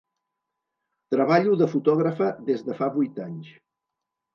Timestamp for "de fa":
2.71-2.93